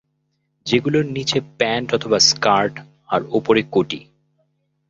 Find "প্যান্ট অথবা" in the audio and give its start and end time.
1.57-2.17